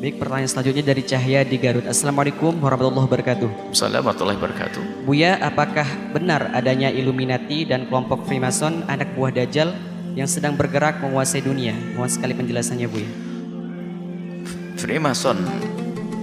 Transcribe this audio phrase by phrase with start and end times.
[0.00, 1.84] Baik, pertanyaan selanjutnya dari Cahya di Garut.
[1.84, 3.68] Assalamualaikum warahmatullahi wabarakatuh.
[3.68, 4.82] Assalamualaikum warahmatullahi wabarakatuh.
[5.04, 5.84] Buya, apakah
[6.16, 9.76] benar adanya Illuminati dan kelompok Freemason anak buah Dajjal
[10.16, 11.76] yang sedang bergerak menguasai dunia?
[12.00, 13.10] Mohon sekali penjelasannya, Buya.
[14.80, 15.36] Freemason,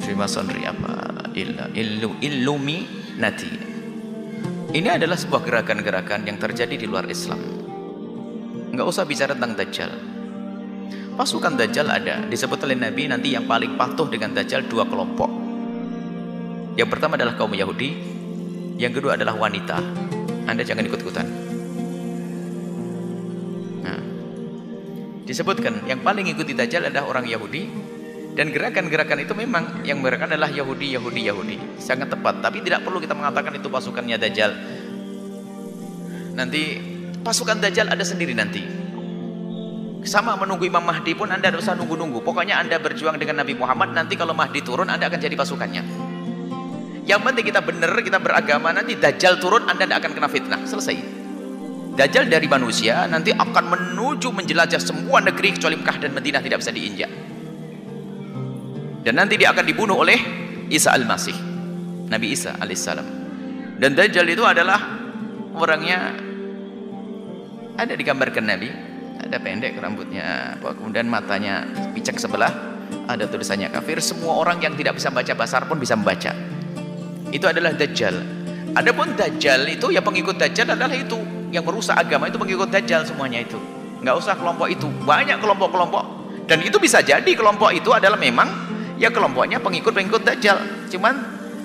[0.00, 1.28] Freemasonry apa?
[1.36, 3.52] Illu, Illuminati.
[4.72, 7.36] Ini adalah sebuah gerakan-gerakan yang terjadi di luar Islam.
[8.72, 9.92] Enggak usah bicara tentang Dajjal.
[11.18, 12.22] Pasukan Dajjal ada.
[12.30, 15.26] Disebut oleh Nabi nanti yang paling patuh dengan Dajjal dua kelompok.
[16.78, 17.90] Yang pertama adalah kaum Yahudi.
[18.78, 19.82] Yang kedua adalah wanita.
[20.46, 21.26] Anda jangan ikut-ikutan.
[23.82, 23.98] Nah,
[25.26, 27.66] disebutkan yang paling ikuti Dajjal adalah orang Yahudi.
[28.38, 31.82] Dan gerakan-gerakan itu memang yang mereka adalah Yahudi, Yahudi, Yahudi.
[31.82, 32.38] Sangat tepat.
[32.46, 34.54] Tapi tidak perlu kita mengatakan itu pasukannya Dajjal.
[36.38, 36.78] Nanti
[37.26, 38.77] pasukan Dajjal ada sendiri nanti
[40.06, 42.22] sama menunggu Imam Mahdi pun anda tidak usah nunggu-nunggu.
[42.22, 45.82] Pokoknya anda berjuang dengan Nabi Muhammad nanti kalau Mahdi turun anda akan jadi pasukannya.
[47.08, 50.60] Yang penting kita benar kita beragama nanti Dajjal turun anda tidak akan kena fitnah.
[50.68, 50.96] Selesai.
[51.98, 56.70] Dajjal dari manusia nanti akan menuju menjelajah semua negeri kecuali Mekah dan Madinah tidak bisa
[56.70, 57.10] diinjak.
[59.02, 60.20] Dan nanti dia akan dibunuh oleh
[60.68, 61.34] Isa Al-Masih
[62.06, 63.08] Nabi Isa alaihissalam.
[63.82, 64.78] Dan Dajjal itu adalah
[65.58, 66.14] orangnya
[67.78, 68.87] ada digambarkan Nabi
[69.28, 70.56] ada pendek rambutnya.
[70.58, 72.50] Kemudian matanya picek sebelah.
[73.08, 76.32] Ada tulisannya kafir semua orang yang tidak bisa baca bahasa Arab pun bisa membaca.
[77.28, 78.16] Itu adalah Dajjal.
[78.72, 81.16] Adapun Dajjal itu ya pengikut Dajjal adalah itu
[81.52, 83.60] yang merusak agama itu pengikut Dajjal semuanya itu.
[84.00, 84.88] Nggak usah kelompok itu.
[85.04, 86.04] Banyak kelompok-kelompok.
[86.48, 88.48] Dan itu bisa jadi kelompok itu adalah memang
[88.96, 90.88] ya kelompoknya pengikut-pengikut Dajjal.
[90.88, 91.14] Cuman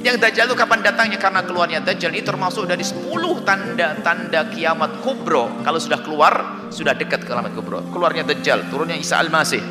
[0.00, 1.20] yang Dajjal itu kapan datangnya?
[1.20, 3.12] Karena keluarnya Dajjal ini termasuk dari 10
[3.44, 5.60] tanda-tanda kiamat kubro.
[5.60, 7.82] Kalau sudah keluar, sudah dekat kiamat kubro.
[7.90, 9.62] Keluarnya Dajjal, turunnya Isa Al-Masih.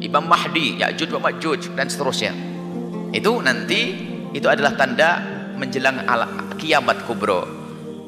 [0.00, 2.32] Imam Mahdi, Ya'juj wa Ma'juj dan seterusnya.
[3.12, 5.20] Itu nanti itu adalah tanda
[5.60, 6.02] menjelang
[6.56, 7.44] kiamat kubro.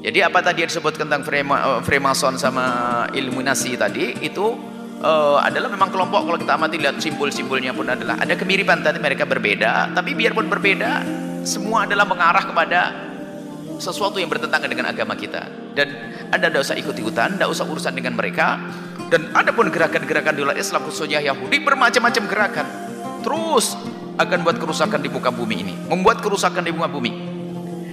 [0.02, 2.66] Jadi apa tadi yang disebut tentang eh, Freemason sama
[3.14, 8.34] Illuminati tadi itu uh, adalah memang kelompok kalau kita amati lihat simbol-simbolnya pun adalah ada
[8.38, 11.06] kemiripan tapi mereka berbeda tapi biarpun berbeda
[11.42, 12.80] semua adalah mengarah kepada
[13.82, 15.88] sesuatu yang bertentangan dengan agama kita dan
[16.32, 18.60] anda tidak usah ikut-ikutan tidak usah urusan dengan mereka.
[19.12, 22.66] Dan ada pun gerakan-gerakan di luar Islam khususnya Yahudi bermacam-macam gerakan.
[23.20, 23.76] Terus
[24.16, 27.12] akan buat kerusakan di muka bumi ini membuat kerusakan di muka bumi.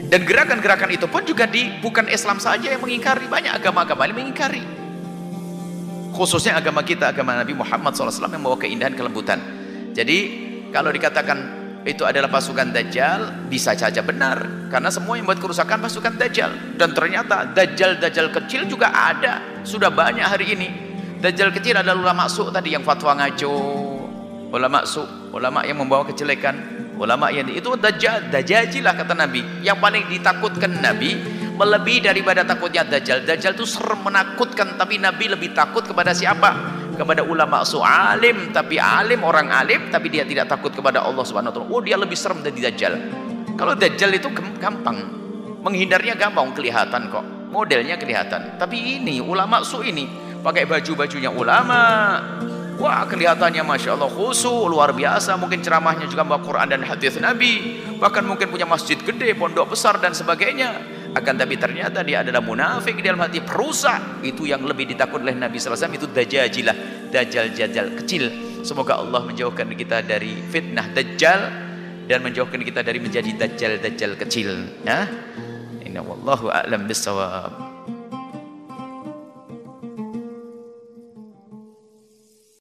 [0.10, 4.64] Dan gerakan-gerakan itu pun juga di bukan Islam saja yang mengingkari banyak agama-agama yang mengingkari.
[6.16, 9.38] Khususnya agama kita agama Nabi Muhammad SAW yang membawa keindahan kelembutan.
[9.94, 10.18] Jadi
[10.74, 13.48] kalau dikatakan itu adalah pasukan Dajjal.
[13.48, 14.68] Bisa saja benar.
[14.68, 16.76] Karena semua yang buat kerusakan pasukan Dajjal.
[16.76, 19.64] Dan ternyata Dajjal-Dajjal kecil juga ada.
[19.64, 20.70] Sudah banyak hari ini.
[21.20, 23.56] Dajjal kecil adalah ulama su tadi yang fatwa ngaco.
[24.52, 26.56] Ulama su ulama yang membawa kejelekan.
[27.00, 28.28] Ulama yang itu Dajjal.
[28.28, 29.64] Dajjajilah kata Nabi.
[29.64, 31.16] Yang paling ditakutkan Nabi
[31.56, 33.24] melebihi daripada takutnya Dajjal.
[33.24, 34.76] Dajjal itu serem menakutkan.
[34.76, 36.79] Tapi Nabi lebih takut kepada siapa?
[37.00, 41.56] Kepada ulama su alim tapi alim orang alim tapi dia tidak takut kepada Allah subhanahu
[41.56, 41.72] wa ta'ala.
[41.72, 43.00] Oh dia lebih serem dari Dajjal.
[43.56, 44.28] Kalau Dajjal itu
[44.60, 45.16] gampang.
[45.64, 47.24] Menghindarnya gampang kelihatan kok.
[47.56, 48.60] Modelnya kelihatan.
[48.60, 50.08] Tapi ini ulama su ini
[50.44, 51.80] pakai baju-bajunya ulama
[52.80, 55.36] Wah kelihatannya Masya Allah khusu luar biasa.
[55.36, 57.84] Mungkin ceramahnya juga membawa Quran dan hadis Nabi.
[58.00, 60.80] Bahkan mungkin punya masjid gede pondok besar dan sebagainya.
[61.12, 64.24] Akan tapi ternyata dia adalah munafik di dalam hati perusak.
[64.24, 68.24] Itu yang lebih ditakut oleh Nabi SAW itu dajajilah dajjal-dajjal kecil.
[68.64, 71.40] Semoga Allah menjauhkan kita dari fitnah dajjal
[72.08, 74.50] dan menjauhkan kita dari menjadi dajjal-dajjal kecil.
[74.88, 75.04] Ya?
[75.84, 77.69] Inna wallahu a'lam bisawab